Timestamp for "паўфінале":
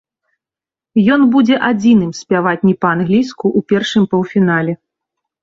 4.17-4.73